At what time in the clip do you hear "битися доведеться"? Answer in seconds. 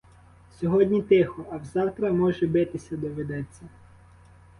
2.47-3.69